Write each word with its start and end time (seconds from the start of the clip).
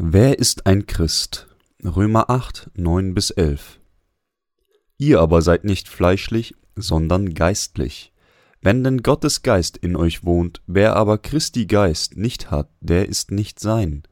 Wer 0.00 0.38
ist 0.38 0.64
ein 0.64 0.86
Christ? 0.86 1.48
Römer 1.84 2.30
8, 2.30 2.70
9 2.76 3.14
bis 3.14 3.30
11. 3.30 3.80
Ihr 4.96 5.18
aber 5.18 5.42
seid 5.42 5.64
nicht 5.64 5.88
fleischlich, 5.88 6.54
sondern 6.76 7.34
geistlich. 7.34 8.12
Wenn 8.62 8.84
denn 8.84 9.02
Gottes 9.02 9.42
Geist 9.42 9.76
in 9.76 9.96
euch 9.96 10.22
wohnt, 10.22 10.62
wer 10.68 10.94
aber 10.94 11.18
Christi 11.18 11.66
Geist 11.66 12.16
nicht 12.16 12.52
hat, 12.52 12.70
der 12.80 13.08
ist 13.08 13.32
nicht 13.32 13.58
sein. 13.58 14.04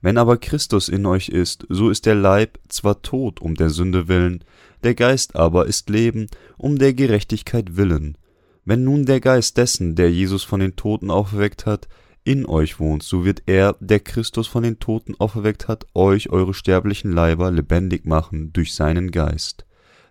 Wenn 0.00 0.16
aber 0.16 0.38
Christus 0.38 0.88
in 0.88 1.04
euch 1.04 1.28
ist, 1.28 1.66
so 1.68 1.90
ist 1.90 2.06
der 2.06 2.14
Leib 2.14 2.58
zwar 2.68 3.02
tot 3.02 3.42
um 3.42 3.54
der 3.54 3.68
Sünde 3.68 4.08
willen, 4.08 4.44
der 4.82 4.94
Geist 4.94 5.36
aber 5.36 5.66
ist 5.66 5.90
Leben 5.90 6.28
um 6.56 6.78
der 6.78 6.94
Gerechtigkeit 6.94 7.76
willen. 7.76 8.16
Wenn 8.64 8.82
nun 8.82 9.04
der 9.04 9.20
Geist 9.20 9.58
dessen, 9.58 9.94
der 9.94 10.10
Jesus 10.10 10.42
von 10.42 10.60
den 10.60 10.74
Toten 10.74 11.10
auferweckt 11.10 11.66
hat, 11.66 11.86
in 12.24 12.46
euch 12.46 12.80
wohnt, 12.80 13.02
so 13.02 13.24
wird 13.24 13.42
er, 13.46 13.76
der 13.80 14.00
Christus 14.00 14.46
von 14.46 14.62
den 14.62 14.78
Toten 14.78 15.14
auferweckt 15.18 15.68
hat, 15.68 15.86
euch 15.94 16.30
eure 16.30 16.54
sterblichen 16.54 17.12
Leiber 17.12 17.50
lebendig 17.50 18.06
machen 18.06 18.52
durch 18.52 18.74
seinen 18.74 19.10
Geist, 19.10 19.66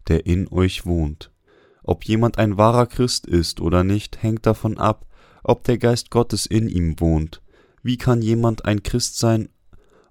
der 0.07 0.27
in 0.27 0.47
euch 0.47 0.85
wohnt. 0.85 1.31
Ob 1.83 2.05
jemand 2.05 2.37
ein 2.37 2.57
wahrer 2.57 2.85
Christ 2.85 3.25
ist 3.25 3.59
oder 3.59 3.83
nicht, 3.83 4.21
hängt 4.21 4.45
davon 4.45 4.77
ab, 4.77 5.07
ob 5.43 5.63
der 5.63 5.77
Geist 5.77 6.11
Gottes 6.11 6.45
in 6.45 6.69
ihm 6.69 6.99
wohnt. 6.99 7.41
Wie 7.81 7.97
kann 7.97 8.21
jemand 8.21 8.63
ein 8.63 8.83
Christ 8.83 9.19
sein, 9.19 9.49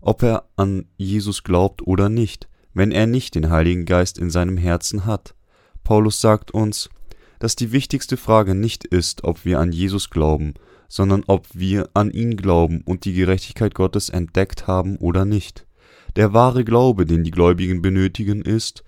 ob 0.00 0.22
er 0.22 0.44
an 0.56 0.86
Jesus 0.96 1.44
glaubt 1.44 1.86
oder 1.86 2.08
nicht, 2.08 2.48
wenn 2.74 2.90
er 2.90 3.06
nicht 3.06 3.34
den 3.36 3.48
Heiligen 3.48 3.86
Geist 3.86 4.18
in 4.18 4.28
seinem 4.28 4.56
Herzen 4.56 5.06
hat? 5.06 5.34
Paulus 5.84 6.20
sagt 6.20 6.50
uns, 6.50 6.90
dass 7.38 7.56
die 7.56 7.72
wichtigste 7.72 8.16
Frage 8.16 8.54
nicht 8.54 8.84
ist, 8.84 9.24
ob 9.24 9.44
wir 9.44 9.58
an 9.58 9.72
Jesus 9.72 10.10
glauben, 10.10 10.54
sondern 10.92 11.24
ob 11.26 11.46
wir 11.54 11.88
an 11.94 12.10
ihn 12.10 12.36
glauben 12.36 12.82
und 12.84 13.06
die 13.06 13.14
Gerechtigkeit 13.14 13.74
Gottes 13.74 14.10
entdeckt 14.10 14.66
haben 14.66 14.98
oder 14.98 15.24
nicht. 15.24 15.66
Der 16.16 16.34
wahre 16.34 16.64
Glaube, 16.64 17.06
den 17.06 17.24
die 17.24 17.30
Gläubigen 17.30 17.80
benötigen, 17.80 18.42
ist 18.42 18.84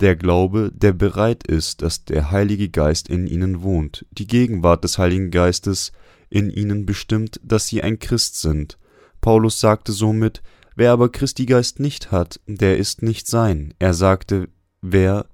der 0.00 0.16
Glaube, 0.16 0.72
der 0.74 0.92
bereit 0.92 1.46
ist, 1.46 1.82
dass 1.82 2.04
der 2.04 2.32
Heilige 2.32 2.70
Geist 2.70 3.08
in 3.08 3.28
ihnen 3.28 3.62
wohnt. 3.62 4.04
Die 4.10 4.26
Gegenwart 4.26 4.82
des 4.82 4.98
Heiligen 4.98 5.30
Geistes 5.30 5.92
in 6.28 6.50
ihnen 6.50 6.86
bestimmt, 6.86 7.40
dass 7.44 7.68
sie 7.68 7.84
ein 7.84 8.00
Christ 8.00 8.40
sind. 8.40 8.76
Paulus 9.20 9.60
sagte 9.60 9.92
somit, 9.92 10.42
wer 10.74 10.90
aber 10.90 11.08
Christi 11.08 11.46
Geist 11.46 11.78
nicht 11.78 12.10
hat, 12.10 12.40
der 12.48 12.78
ist 12.78 13.02
nicht 13.02 13.28
sein. 13.28 13.74
Er 13.78 13.94
sagte, 13.94 14.48
wer 14.82 15.26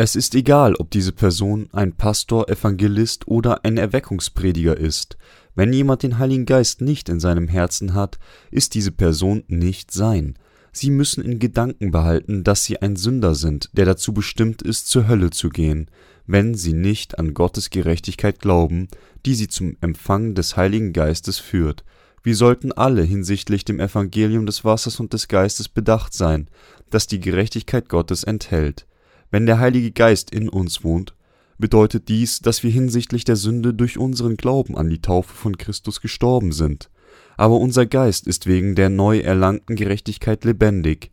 es 0.00 0.14
ist 0.14 0.36
egal, 0.36 0.76
ob 0.76 0.92
diese 0.92 1.10
Person 1.10 1.68
ein 1.72 1.92
Pastor, 1.92 2.48
Evangelist 2.48 3.26
oder 3.26 3.64
ein 3.64 3.76
Erweckungsprediger 3.76 4.76
ist. 4.76 5.18
Wenn 5.56 5.72
jemand 5.72 6.04
den 6.04 6.18
Heiligen 6.18 6.46
Geist 6.46 6.80
nicht 6.80 7.08
in 7.08 7.18
seinem 7.18 7.48
Herzen 7.48 7.94
hat, 7.94 8.20
ist 8.52 8.74
diese 8.74 8.92
Person 8.92 9.42
nicht 9.48 9.90
sein. 9.90 10.38
Sie 10.70 10.90
müssen 10.90 11.24
in 11.24 11.40
Gedanken 11.40 11.90
behalten, 11.90 12.44
dass 12.44 12.62
sie 12.62 12.80
ein 12.80 12.94
Sünder 12.94 13.34
sind, 13.34 13.70
der 13.72 13.86
dazu 13.86 14.12
bestimmt 14.12 14.62
ist, 14.62 14.86
zur 14.86 15.08
Hölle 15.08 15.30
zu 15.30 15.48
gehen, 15.48 15.90
wenn 16.28 16.54
sie 16.54 16.74
nicht 16.74 17.18
an 17.18 17.34
Gottes 17.34 17.70
Gerechtigkeit 17.70 18.38
glauben, 18.38 18.86
die 19.26 19.34
sie 19.34 19.48
zum 19.48 19.76
Empfang 19.80 20.36
des 20.36 20.56
Heiligen 20.56 20.92
Geistes 20.92 21.40
führt. 21.40 21.82
Wir 22.22 22.36
sollten 22.36 22.70
alle 22.70 23.02
hinsichtlich 23.02 23.64
dem 23.64 23.80
Evangelium 23.80 24.46
des 24.46 24.64
Wassers 24.64 25.00
und 25.00 25.12
des 25.12 25.26
Geistes 25.26 25.68
bedacht 25.68 26.14
sein, 26.14 26.46
das 26.88 27.08
die 27.08 27.18
Gerechtigkeit 27.18 27.88
Gottes 27.88 28.22
enthält. 28.22 28.86
Wenn 29.30 29.46
der 29.46 29.58
Heilige 29.58 29.90
Geist 29.90 30.30
in 30.30 30.48
uns 30.48 30.84
wohnt, 30.84 31.14
bedeutet 31.58 32.08
dies, 32.08 32.40
dass 32.40 32.62
wir 32.62 32.70
hinsichtlich 32.70 33.24
der 33.24 33.36
Sünde 33.36 33.74
durch 33.74 33.98
unseren 33.98 34.36
Glauben 34.36 34.76
an 34.76 34.88
die 34.88 35.02
Taufe 35.02 35.34
von 35.34 35.58
Christus 35.58 36.00
gestorben 36.00 36.52
sind. 36.52 36.88
Aber 37.36 37.56
unser 37.56 37.86
Geist 37.86 38.26
ist 38.26 38.46
wegen 38.46 38.74
der 38.74 38.88
neu 38.88 39.18
erlangten 39.18 39.76
Gerechtigkeit 39.76 40.44
lebendig. 40.44 41.10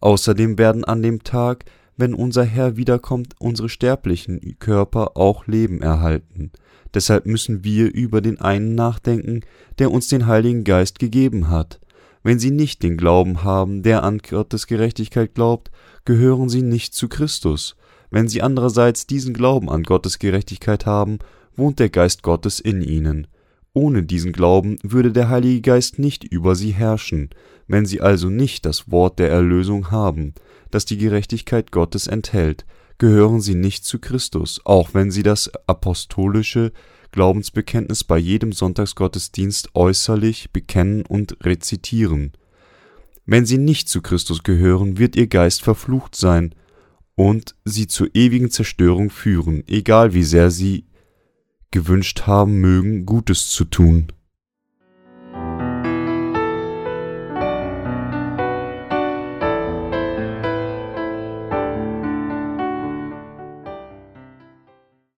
Außerdem 0.00 0.58
werden 0.58 0.84
an 0.84 1.02
dem 1.02 1.24
Tag, 1.24 1.64
wenn 1.96 2.14
unser 2.14 2.44
Herr 2.44 2.76
wiederkommt, 2.76 3.34
unsere 3.38 3.68
sterblichen 3.68 4.56
Körper 4.60 5.16
auch 5.16 5.46
Leben 5.46 5.82
erhalten. 5.82 6.52
Deshalb 6.94 7.26
müssen 7.26 7.64
wir 7.64 7.92
über 7.92 8.20
den 8.20 8.40
einen 8.40 8.74
nachdenken, 8.74 9.40
der 9.78 9.90
uns 9.90 10.08
den 10.08 10.26
Heiligen 10.26 10.64
Geist 10.64 10.98
gegeben 10.98 11.50
hat. 11.50 11.80
Wenn 12.22 12.38
sie 12.38 12.50
nicht 12.50 12.82
den 12.82 12.96
Glauben 12.96 13.44
haben, 13.44 13.82
der 13.82 14.02
an 14.02 14.18
Gottes 14.18 14.66
Gerechtigkeit 14.66 15.34
glaubt, 15.34 15.70
gehören 16.04 16.48
sie 16.48 16.62
nicht 16.62 16.94
zu 16.94 17.08
Christus. 17.08 17.76
Wenn 18.10 18.28
sie 18.28 18.42
andererseits 18.42 19.06
diesen 19.06 19.34
Glauben 19.34 19.68
an 19.68 19.82
Gottes 19.82 20.18
Gerechtigkeit 20.18 20.86
haben, 20.86 21.18
wohnt 21.54 21.78
der 21.78 21.90
Geist 21.90 22.22
Gottes 22.22 22.60
in 22.60 22.82
ihnen. 22.82 23.26
Ohne 23.74 24.02
diesen 24.02 24.32
Glauben 24.32 24.78
würde 24.82 25.12
der 25.12 25.28
Heilige 25.28 25.60
Geist 25.60 25.98
nicht 25.98 26.24
über 26.24 26.54
sie 26.54 26.70
herrschen. 26.70 27.30
Wenn 27.66 27.86
sie 27.86 28.00
also 28.00 28.28
nicht 28.30 28.64
das 28.64 28.90
Wort 28.90 29.18
der 29.18 29.30
Erlösung 29.30 29.90
haben, 29.90 30.34
das 30.70 30.84
die 30.84 30.98
Gerechtigkeit 30.98 31.70
Gottes 31.70 32.06
enthält, 32.06 32.64
gehören 32.98 33.40
sie 33.40 33.54
nicht 33.54 33.84
zu 33.84 33.98
Christus, 33.98 34.60
auch 34.64 34.94
wenn 34.94 35.10
sie 35.10 35.22
das 35.22 35.50
apostolische 35.66 36.72
Glaubensbekenntnis 37.12 38.04
bei 38.04 38.18
jedem 38.18 38.52
Sonntagsgottesdienst 38.52 39.74
äußerlich 39.74 40.52
bekennen 40.52 41.06
und 41.06 41.36
rezitieren. 41.44 42.32
Wenn 43.24 43.46
sie 43.46 43.58
nicht 43.58 43.88
zu 43.88 44.02
Christus 44.02 44.42
gehören, 44.42 44.98
wird 44.98 45.16
ihr 45.16 45.26
Geist 45.26 45.62
verflucht 45.62 46.14
sein 46.14 46.54
und 47.14 47.54
sie 47.64 47.86
zur 47.86 48.08
ewigen 48.14 48.50
Zerstörung 48.50 49.10
führen, 49.10 49.64
egal 49.66 50.14
wie 50.14 50.24
sehr 50.24 50.50
sie 50.50 50.86
gewünscht 51.70 52.22
haben 52.26 52.60
mögen, 52.60 53.06
Gutes 53.06 53.48
zu 53.48 53.64
tun. 53.64 54.12